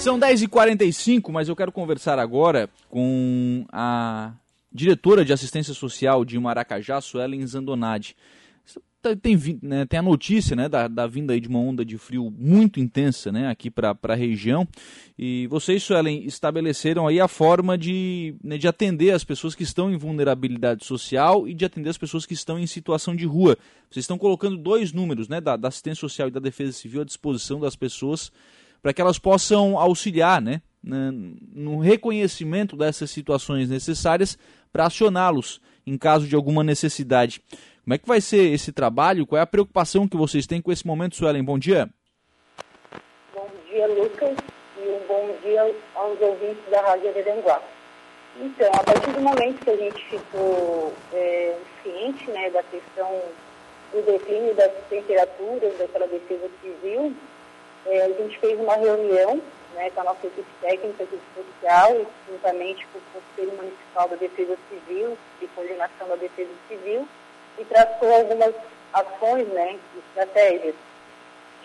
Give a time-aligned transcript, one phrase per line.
[0.00, 4.32] São 10h45, mas eu quero conversar agora com a
[4.72, 8.14] diretora de assistência social de Maracajá, Suelen Zandonade.
[9.02, 12.32] Tá, tem, né, tem a notícia né, da, da, vinda de uma onda de frio
[12.36, 14.68] muito intensa né, aqui para a região.
[15.18, 19.90] E vocês, Suelen, estabeleceram aí a forma de, né, de atender as pessoas que estão
[19.90, 23.58] em vulnerabilidade social e de atender as pessoas que estão em situação de rua.
[23.90, 27.04] Vocês estão colocando dois números né, da, da assistência social e da defesa civil à
[27.04, 28.30] disposição das pessoas
[28.82, 34.38] para que elas possam auxiliar né, no reconhecimento dessas situações necessárias
[34.72, 37.42] para acioná-los em caso de alguma necessidade.
[37.82, 39.26] Como é que vai ser esse trabalho?
[39.26, 41.42] Qual é a preocupação que vocês têm com esse momento, Suelen?
[41.42, 41.88] Bom dia.
[43.34, 44.36] Bom dia, Lucas,
[44.76, 47.62] e um bom dia aos ouvintes da Rádio Aranguá.
[48.40, 53.22] Então, a partir do momento que a gente ficou é, ciente né, da questão
[53.92, 57.16] do declínio das temperaturas daquela defesa civil,
[57.88, 59.40] é, a gente fez uma reunião
[59.74, 61.96] né, com a nossa equipe técnica de social,
[62.28, 67.08] juntamente com o Conselho Municipal da Defesa Civil e Coordenação da Defesa Civil,
[67.58, 68.54] e traçou algumas
[68.92, 70.74] ações, né, estratégias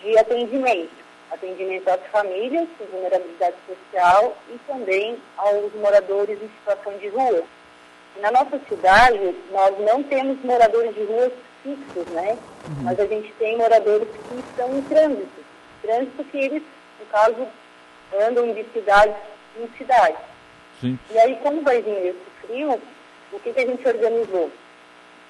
[0.02, 1.04] de atendimento.
[1.30, 7.42] Atendimento às famílias com vulnerabilidade social e também aos moradores em situação de rua.
[8.20, 12.38] Na nossa cidade, nós não temos moradores de ruas fixos, né?
[12.68, 12.84] Uhum.
[12.84, 15.43] Mas a gente tem moradores que estão em trânsito.
[15.84, 16.62] Trânsito que eles,
[16.98, 17.46] no caso,
[18.26, 19.14] andam de cidade
[19.58, 20.16] em cidade.
[20.80, 20.98] Sim.
[21.10, 22.80] E aí, como vai vir esse frio,
[23.32, 24.50] o que, que a gente organizou?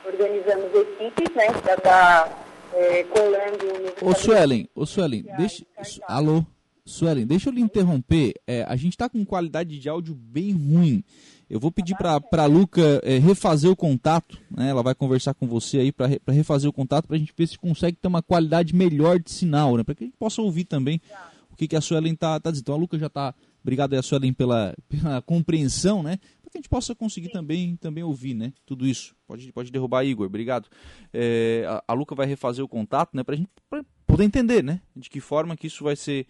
[0.06, 2.38] organizamos equipes, né, para estar tá,
[2.75, 3.94] é, colando...
[4.02, 5.64] Ô Suelen, ô Suelen, deixa...
[6.06, 6.44] Alô?
[6.84, 8.34] Suelen, deixa eu lhe interromper.
[8.46, 11.02] É, a gente está com qualidade de áudio bem ruim.
[11.48, 14.38] Eu vou pedir para a Luca é, refazer o contato.
[14.50, 14.68] Né?
[14.68, 17.46] Ela vai conversar com você aí para re, refazer o contato para a gente ver
[17.46, 19.82] se consegue ter uma qualidade melhor de sinal, né?
[19.82, 21.00] para que a gente possa ouvir também
[21.50, 22.62] o que, que a Suelen está tá dizendo.
[22.64, 23.34] Então a Luca já está.
[23.62, 26.19] Obrigado aí a Suelen pela, pela compreensão, né?
[26.54, 28.52] que a gente possa conseguir também, também ouvir, né?
[28.64, 29.16] Tudo isso.
[29.26, 30.26] Pode, pode derrubar, Igor.
[30.26, 30.69] Obrigado.
[31.12, 33.25] É, a, a, Luca vai refazer o contato, né?
[33.25, 34.80] Para a gente pra poder entender, né?
[34.94, 36.26] De que forma que isso vai ser,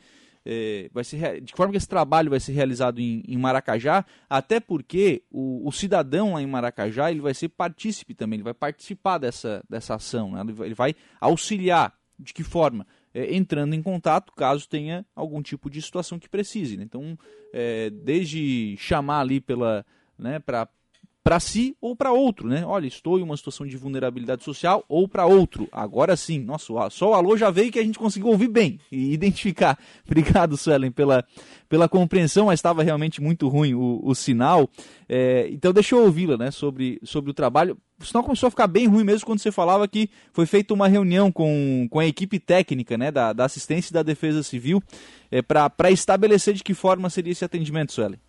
[0.46, 4.04] é, vai ser, de que forma que esse trabalho vai ser realizado em, em Maracajá,
[4.28, 8.54] até porque o, o, cidadão lá em Maracajá ele vai ser partícipe também, ele vai
[8.54, 10.40] participar dessa, dessa ação, né?
[10.64, 11.94] ele, vai, auxiliar.
[12.16, 12.86] De que forma?
[13.12, 16.76] É, entrando em contato caso tenha algum tipo de situação que precise.
[16.76, 16.84] Né?
[16.84, 17.18] Então,
[17.52, 19.84] é, desde chamar ali pela,
[20.16, 20.68] né, para
[21.24, 22.66] para si ou para outro, né?
[22.66, 25.66] Olha, estou em uma situação de vulnerabilidade social ou para outro.
[25.72, 29.10] Agora sim, nossa, só o alô já veio que a gente conseguiu ouvir bem e
[29.14, 29.78] identificar.
[30.04, 31.24] Obrigado, Suelen, pela,
[31.66, 34.68] pela compreensão, mas estava realmente muito ruim o, o sinal.
[35.08, 37.78] É, então deixa eu ouvi-la, né, sobre, sobre o trabalho.
[37.98, 40.88] O sinal começou a ficar bem ruim mesmo quando você falava que foi feita uma
[40.88, 44.82] reunião com, com a equipe técnica, né, da, da assistência e da defesa civil,
[45.30, 48.20] é, para estabelecer de que forma seria esse atendimento, Suelen.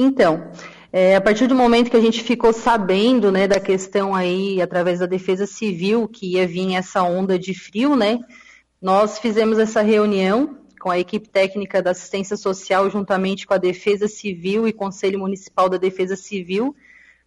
[0.00, 0.50] Então,
[0.92, 5.00] é, a partir do momento que a gente ficou sabendo, né, da questão aí, através
[5.00, 8.18] da Defesa Civil, que ia vir essa onda de frio, né,
[8.80, 14.08] nós fizemos essa reunião com a equipe técnica da assistência social, juntamente com a Defesa
[14.08, 16.74] Civil e Conselho Municipal da Defesa Civil,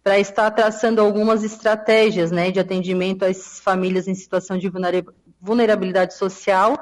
[0.02, 4.72] para estar traçando algumas estratégias, né, de atendimento às famílias em situação de
[5.40, 6.76] vulnerabilidade social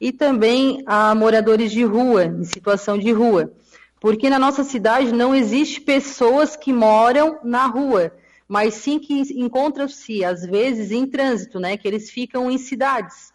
[0.00, 3.52] e também a moradores de rua, em situação de rua
[4.00, 8.10] porque na nossa cidade não existe pessoas que moram na rua,
[8.48, 11.76] mas sim que encontram-se, às vezes, em trânsito, né?
[11.76, 13.32] Que eles ficam em cidades.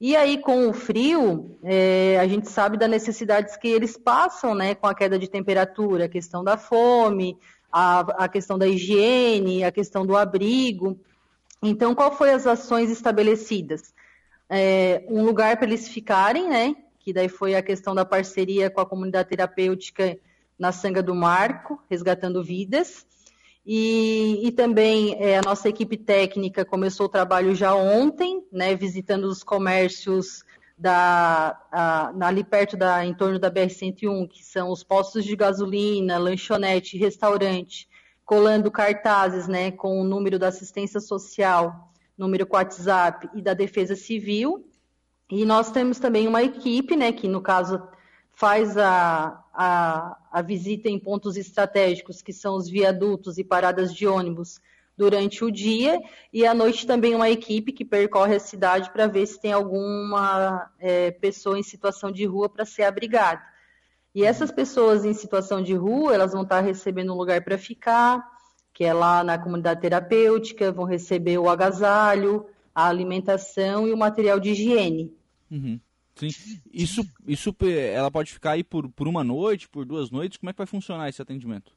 [0.00, 4.74] E aí, com o frio, é, a gente sabe das necessidades que eles passam, né?
[4.74, 7.36] Com a queda de temperatura, a questão da fome,
[7.70, 10.98] a, a questão da higiene, a questão do abrigo.
[11.62, 13.92] Então, qual foi as ações estabelecidas?
[14.48, 16.74] É, um lugar para eles ficarem, né?
[17.08, 20.18] Que daí foi a questão da parceria com a comunidade terapêutica
[20.58, 23.06] na Sanga do Marco, resgatando vidas.
[23.64, 29.24] E, e também é, a nossa equipe técnica começou o trabalho já ontem, né, visitando
[29.24, 30.44] os comércios
[30.76, 36.18] da, a, ali perto da, em torno da BR-101, que são os postos de gasolina,
[36.18, 37.88] lanchonete, restaurante,
[38.22, 43.96] colando cartazes né, com o número da assistência social, número com WhatsApp e da Defesa
[43.96, 44.68] Civil,
[45.30, 47.82] e nós temos também uma equipe, né, que no caso
[48.32, 54.06] faz a, a, a visita em pontos estratégicos, que são os viadutos e paradas de
[54.06, 54.60] ônibus,
[54.98, 56.00] durante o dia,
[56.32, 60.68] e à noite também uma equipe que percorre a cidade para ver se tem alguma
[60.80, 63.40] é, pessoa em situação de rua para ser abrigada.
[64.12, 68.28] E essas pessoas em situação de rua, elas vão estar recebendo um lugar para ficar,
[68.74, 74.40] que é lá na comunidade terapêutica, vão receber o agasalho, a alimentação e o material
[74.40, 75.16] de higiene.
[75.50, 75.80] Uhum.
[76.14, 76.28] Sim.
[76.72, 77.54] Isso, isso
[77.94, 80.36] ela pode ficar aí por, por uma noite, por duas noites?
[80.36, 81.72] Como é que vai funcionar esse atendimento?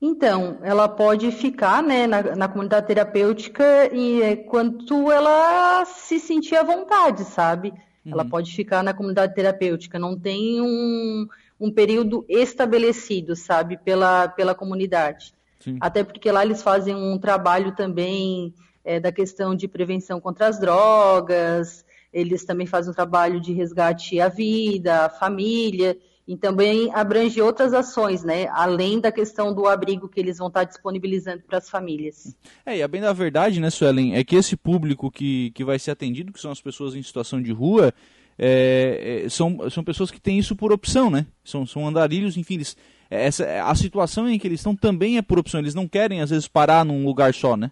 [0.00, 6.54] Então, ela pode ficar né, na, na comunidade terapêutica e é, quanto ela se sentir
[6.54, 7.70] à vontade, sabe?
[8.04, 8.12] Uhum.
[8.12, 11.26] Ela pode ficar na comunidade terapêutica, não tem um,
[11.58, 15.32] um período estabelecido, sabe, pela, pela comunidade.
[15.60, 15.78] Sim.
[15.80, 18.54] Até porque lá eles fazem um trabalho também
[18.84, 21.85] é, da questão de prevenção contra as drogas,
[22.16, 27.74] eles também fazem um trabalho de resgate à vida, à família, e também abrange outras
[27.74, 28.48] ações, né?
[28.48, 32.34] Além da questão do abrigo que eles vão estar disponibilizando para as famílias.
[32.64, 35.78] É, e a bem da verdade, né, Suelen, é que esse público que, que vai
[35.78, 37.92] ser atendido, que são as pessoas em situação de rua,
[38.38, 41.26] é, é, são, são pessoas que têm isso por opção, né?
[41.44, 42.78] São, são andarilhos, enfim, eles,
[43.10, 46.30] essa, a situação em que eles estão também é por opção, eles não querem, às
[46.30, 47.70] vezes, parar num lugar só, né?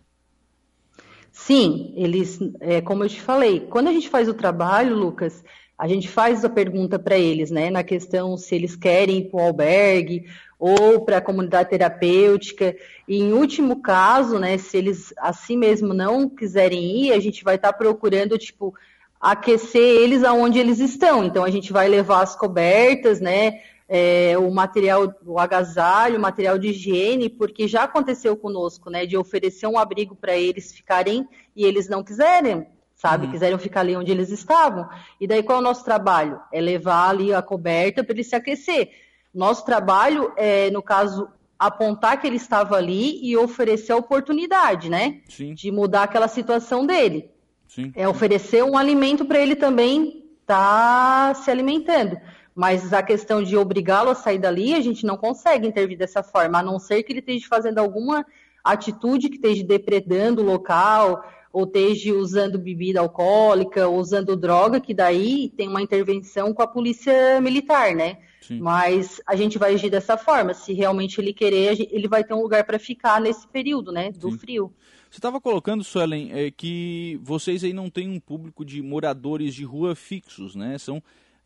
[1.36, 5.42] Sim, eles, é, como eu te falei, quando a gente faz o trabalho, Lucas,
[5.76, 9.40] a gente faz a pergunta para eles, né, na questão se eles querem ir para
[9.40, 10.26] o albergue
[10.60, 12.76] ou para a comunidade terapêutica.
[13.08, 17.56] E em último caso, né, se eles assim mesmo não quiserem ir, a gente vai
[17.56, 18.72] estar tá procurando, tipo,
[19.20, 21.25] aquecer eles aonde eles estão.
[21.25, 26.58] Então a gente vai levar as cobertas, né, é, o material, o agasalho, o material
[26.58, 31.64] de higiene, porque já aconteceu conosco, né, de oferecer um abrigo para eles ficarem e
[31.64, 33.26] eles não quiserem sabe?
[33.26, 33.32] Uhum.
[33.32, 34.88] Quiseram ficar ali onde eles estavam.
[35.20, 36.40] E daí qual é o nosso trabalho?
[36.50, 38.92] É levar ali a coberta para ele se aquecer.
[39.34, 41.28] Nosso trabalho é, no caso,
[41.58, 45.20] apontar que ele estava ali e oferecer a oportunidade, né?
[45.28, 45.52] Sim.
[45.52, 47.30] De mudar aquela situação dele.
[47.69, 47.92] Sim.
[47.94, 52.16] É oferecer um alimento para ele também estar tá se alimentando.
[52.54, 56.58] Mas a questão de obrigá-lo a sair dali, a gente não consegue intervir dessa forma,
[56.58, 58.24] a não ser que ele esteja fazendo alguma
[58.62, 64.92] atitude que esteja depredando o local, ou esteja usando bebida alcoólica, ou usando droga, que
[64.92, 68.18] daí tem uma intervenção com a polícia militar, né?
[68.40, 68.60] Sim.
[68.60, 70.52] Mas a gente vai agir dessa forma.
[70.52, 74.10] Se realmente ele querer, ele vai ter um lugar para ficar nesse período, né?
[74.10, 74.38] Do Sim.
[74.38, 74.74] frio.
[75.08, 79.64] Você estava colocando, Suelen, é, que vocês aí não têm um público de moradores de
[79.64, 80.76] rua fixos, né?
[80.76, 81.00] São,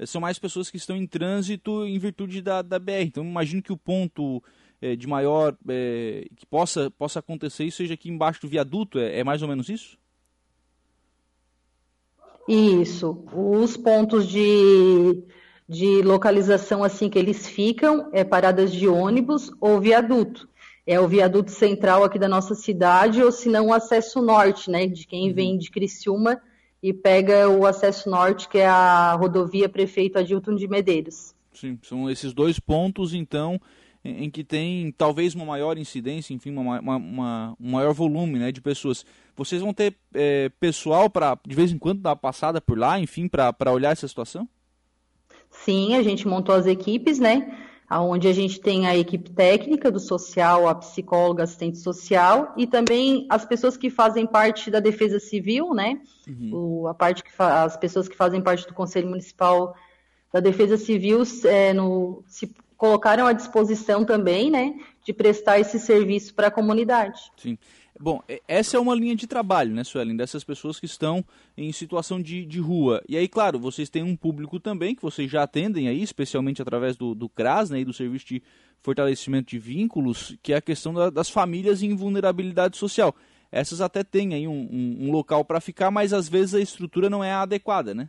[0.07, 3.03] são mais pessoas que estão em trânsito em virtude da, da BR.
[3.03, 4.43] Então, imagino que o ponto
[4.81, 9.21] é, de maior é, que possa, possa acontecer isso seja aqui embaixo do viaduto, é,
[9.21, 9.99] é mais ou menos isso?
[12.49, 13.25] Isso.
[13.33, 15.23] Os pontos de,
[15.69, 20.49] de localização assim que eles ficam é paradas de ônibus ou viaduto.
[20.87, 24.87] É o viaduto central aqui da nossa cidade, ou se não o acesso norte, né?
[24.87, 25.35] De quem uhum.
[25.35, 26.41] vem de Criciúma
[26.83, 31.35] e pega o acesso norte, que é a rodovia Prefeito Adilton de Medeiros.
[31.53, 33.61] Sim, são esses dois pontos, então,
[34.05, 38.53] em, que tem talvez uma maior incidência, enfim, uma, uma, uma, um maior volume né,
[38.53, 39.05] de pessoas.
[39.37, 42.99] Vocês vão ter é, pessoal para, de vez em quando, dar uma passada por lá,
[43.01, 44.49] enfim, para olhar essa situação?
[45.51, 47.68] Sim, a gente montou as equipes, né?
[47.91, 53.27] Onde a gente tem a equipe técnica do social, a psicóloga, assistente social e também
[53.31, 56.01] as pessoas que fazem parte da defesa civil, né?
[56.29, 56.51] Uhum.
[56.53, 59.75] O, a parte que as pessoas que fazem parte do Conselho Municipal
[60.33, 66.33] da Defesa Civil é, no, se colocaram à disposição também, né, de prestar esse serviço
[66.35, 67.21] para a comunidade.
[67.37, 67.59] Sim.
[68.01, 71.25] Bom, essa é uma linha de trabalho, né, Suelen, dessas pessoas que estão
[71.57, 73.03] em situação de, de rua.
[73.09, 76.97] E aí, claro, vocês têm um público também que vocês já atendem aí, especialmente através
[76.97, 78.43] do, do CRAS, né, e do Serviço de
[78.79, 83.15] Fortalecimento de Vínculos, que é a questão da, das famílias em vulnerabilidade social.
[83.51, 87.11] Essas até têm aí um, um, um local para ficar, mas às vezes a estrutura
[87.11, 88.09] não é adequada, né?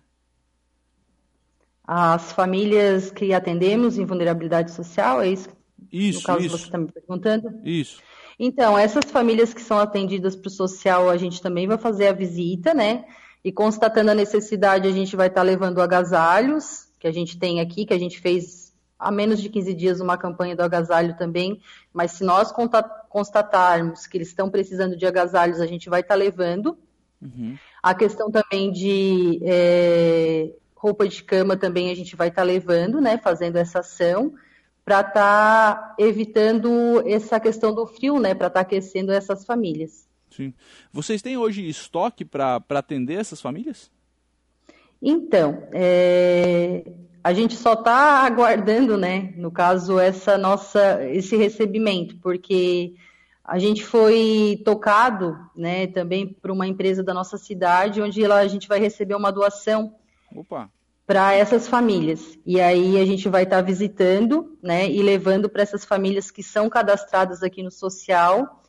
[1.91, 5.49] as famílias que atendemos em vulnerabilidade social, é isso?
[5.91, 6.57] Isso, no caso isso.
[6.57, 7.61] você está me perguntando?
[7.63, 8.01] Isso.
[8.39, 12.13] Então, essas famílias que são atendidas para o social, a gente também vai fazer a
[12.13, 13.05] visita, né?
[13.43, 17.59] E constatando a necessidade, a gente vai estar tá levando agasalhos, que a gente tem
[17.59, 18.69] aqui, que a gente fez
[18.99, 21.61] há menos de 15 dias uma campanha do agasalho também,
[21.93, 22.53] mas se nós
[23.09, 26.77] constatarmos que eles estão precisando de agasalhos, a gente vai estar tá levando.
[27.21, 27.57] Uhum.
[27.81, 32.99] A questão também de é, roupa de cama também a gente vai estar tá levando,
[32.99, 34.33] né, fazendo essa ação,
[34.89, 40.09] para estar tá evitando essa questão do frio, né, para estar tá aquecendo essas famílias.
[40.31, 40.51] Sim.
[40.91, 43.91] Vocês têm hoje estoque para atender essas famílias?
[44.99, 46.91] Então, é,
[47.23, 52.95] a gente só está aguardando, né, no caso, essa nossa, esse recebimento, porque
[53.43, 58.47] a gente foi tocado, né, também por uma empresa da nossa cidade, onde ela, a
[58.47, 59.93] gente vai receber uma doação
[61.09, 62.37] para essas famílias.
[62.45, 66.43] E aí a gente vai estar tá visitando, né, e levando para essas famílias que
[66.43, 68.61] são cadastradas aqui no social,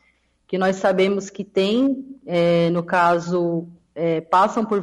[0.46, 4.82] que nós sabemos que tem, é, no caso, é, passam por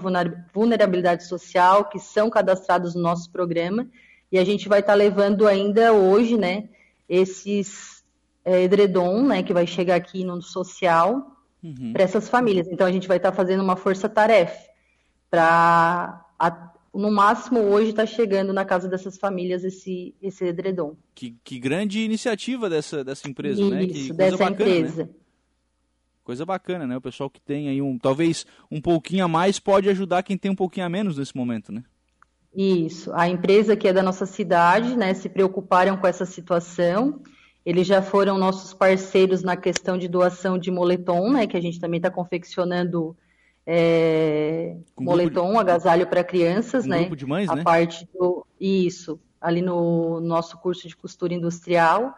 [0.53, 3.87] vulnerabilidade social, que são cadastrados no nosso programa,
[4.31, 6.69] e a gente vai estar tá levando ainda hoje, né,
[7.09, 8.03] esses
[8.45, 11.91] é, edredom, né, que vai chegar aqui no social, uhum.
[11.91, 12.67] para essas famílias.
[12.67, 14.61] Então a gente vai estar tá fazendo uma força-tarefa
[15.27, 16.23] para
[16.97, 20.95] no máximo hoje está chegando na casa dessas famílias esse, esse edredom.
[21.13, 23.83] Que, que grande iniciativa dessa, dessa empresa, Isso, né?
[23.83, 24.55] Isso, dessa bacana, né?
[24.55, 25.03] empresa.
[25.03, 25.09] Né?
[26.23, 26.97] Coisa bacana, né?
[26.97, 30.51] O pessoal que tem aí um, talvez um pouquinho a mais pode ajudar quem tem
[30.51, 31.83] um pouquinho a menos nesse momento, né?
[32.55, 33.13] Isso.
[33.13, 37.21] A empresa que é da nossa cidade, né, se preocuparam com essa situação.
[37.65, 41.79] Eles já foram nossos parceiros na questão de doação de moletom, né, que a gente
[41.79, 43.15] também está confeccionando
[43.69, 45.57] é, moletom, de...
[45.57, 46.99] agasalho para crianças, um né?
[46.99, 47.63] Grupo de mães, a né?
[47.63, 52.15] parte do isso ali no nosso curso de costura industrial,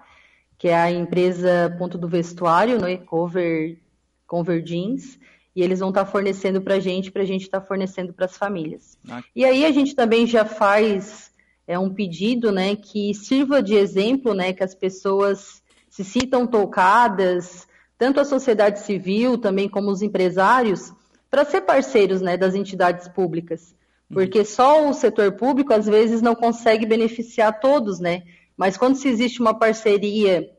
[0.59, 2.97] que é a empresa Ponto do Vestuário, né?
[2.97, 3.79] Cover
[4.27, 5.19] Cover Jeans,
[5.55, 8.13] e eles vão estar tá fornecendo para a gente, para a gente estar tá fornecendo
[8.13, 8.95] para as famílias.
[9.09, 9.23] Ah.
[9.35, 11.29] E aí a gente também já faz
[11.65, 17.67] é um pedido, né, que sirva de exemplo, né, que as pessoas se sintam tocadas,
[17.95, 20.91] tanto a sociedade civil também como os empresários,
[21.29, 23.75] para ser parceiros né, das entidades públicas.
[24.11, 28.23] Porque só o setor público, às vezes, não consegue beneficiar todos, né?
[28.57, 30.49] Mas quando se existe uma parceria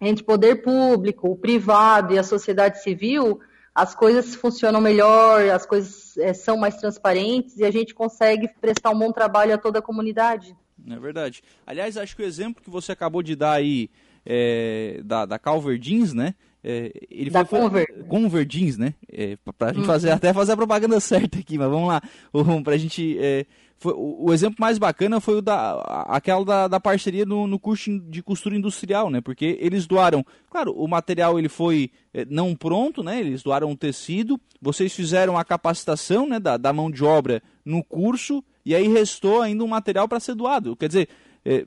[0.00, 3.40] entre poder público, o privado e a sociedade civil,
[3.74, 8.90] as coisas funcionam melhor, as coisas é, são mais transparentes e a gente consegue prestar
[8.90, 10.56] um bom trabalho a toda a comunidade.
[10.88, 11.42] É verdade.
[11.64, 13.88] Aliás, acho que o exemplo que você acabou de dar aí
[14.26, 16.34] é, da, da Calver Jeans, né?
[16.62, 18.04] É, ele da foi, Conver.
[18.08, 18.94] Conver Jeans, né?
[19.10, 19.84] É, pra gente uhum.
[19.84, 22.02] fazer, até fazer a propaganda certa aqui, mas vamos lá.
[22.32, 23.16] O, pra gente.
[23.18, 23.46] É,
[23.76, 27.60] foi, o, o, exemplo mais bacana foi o da, aquela da, da parceria no, no,
[27.60, 29.20] curso de costura industrial, né?
[29.20, 30.26] Porque eles doaram.
[30.50, 33.20] Claro, o material ele foi é, não pronto, né?
[33.20, 37.84] Eles doaram o tecido, vocês fizeram a capacitação né, da, da mão de obra no
[37.84, 40.74] curso, e aí restou ainda um material para ser doado.
[40.74, 41.08] Quer dizer
[41.48, 41.64] é,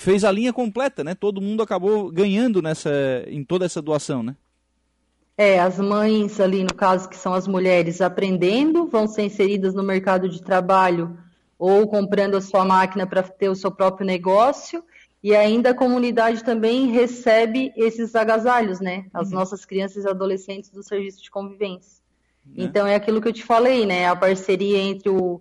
[0.00, 1.14] fez a linha completa, né?
[1.14, 2.90] Todo mundo acabou ganhando nessa,
[3.28, 4.34] em toda essa doação, né?
[5.38, 9.82] É, as mães ali, no caso, que são as mulheres, aprendendo, vão ser inseridas no
[9.82, 11.16] mercado de trabalho
[11.56, 14.82] ou comprando a sua máquina para ter o seu próprio negócio.
[15.22, 19.06] E ainda a comunidade também recebe esses agasalhos, né?
[19.14, 19.36] As uhum.
[19.36, 22.02] nossas crianças e adolescentes do serviço de convivência.
[22.56, 22.64] É.
[22.64, 24.08] Então é aquilo que eu te falei, né?
[24.08, 25.40] A parceria entre o,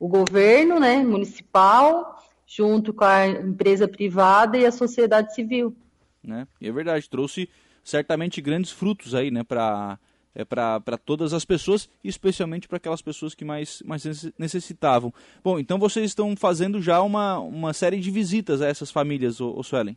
[0.00, 2.16] o governo, né, municipal
[2.50, 5.74] junto com a empresa privada e a sociedade civil.
[6.22, 6.48] Né?
[6.60, 7.48] E é verdade, trouxe
[7.84, 9.98] certamente grandes frutos aí, né, para
[10.32, 14.04] é, para todas as pessoas, especialmente para aquelas pessoas que mais, mais
[14.38, 15.12] necessitavam.
[15.42, 19.52] Bom, então vocês estão fazendo já uma, uma série de visitas a essas famílias, o,
[19.56, 19.96] o Suelen?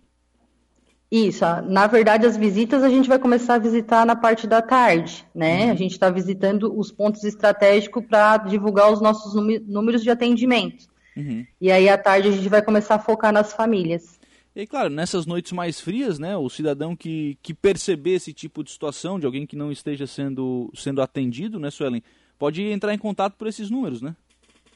[1.12, 5.24] Isso, na verdade as visitas a gente vai começar a visitar na parte da tarde,
[5.36, 5.65] né?
[5.65, 5.72] Uhum.
[5.72, 9.36] A gente está visitando os pontos estratégicos para divulgar os nossos
[9.67, 10.91] números de atendimento.
[11.15, 11.46] Uhum.
[11.60, 14.20] E aí à tarde a gente vai começar a focar nas famílias.
[14.55, 18.70] E claro, nessas noites mais frias, né, o cidadão que, que perceber esse tipo de
[18.72, 22.03] situação, de alguém que não esteja sendo, sendo atendido, né, Suelen,
[22.38, 24.15] pode entrar em contato por esses números, né?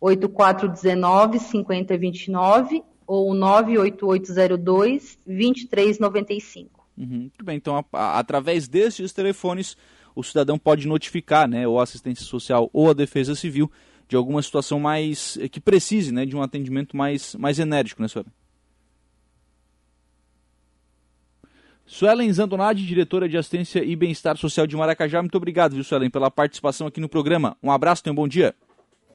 [0.00, 6.86] 984195029 ou 98802 2395.
[6.96, 9.76] Uhum, muito bem, então a, a, através desses telefones
[10.14, 13.70] o cidadão pode notificar, né, ou a assistência social ou a defesa civil
[14.08, 18.08] de alguma situação mais eh, que precise, né, de um atendimento mais mais enérgico, né,
[18.08, 18.28] senhora?
[21.84, 26.30] Suelen Zandonade, diretora de Assistência e Bem-Estar Social de Maracajá, muito obrigado, viu, Suelen, pela
[26.30, 27.56] participação aqui no programa.
[27.62, 28.56] Um abraço, tenha um bom dia.